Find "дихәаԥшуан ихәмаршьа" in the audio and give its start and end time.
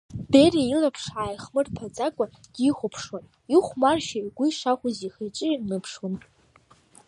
2.55-4.17